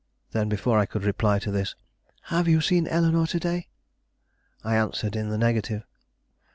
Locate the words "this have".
1.51-2.47